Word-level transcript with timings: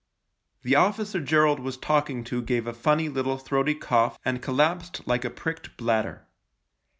The 0.63 0.75
officer 0.75 1.19
Gerald 1.21 1.59
was 1.59 1.77
talking 1.77 2.23
to 2.23 2.41
gave 2.41 2.65
a 2.65 2.73
funny 2.73 3.07
little 3.07 3.37
throaty 3.37 3.75
cough 3.75 4.17
and 4.25 4.41
collapsed 4.41 5.05
like 5.05 5.23
a 5.23 5.29
pricked 5.29 5.77
bladder. 5.77 6.25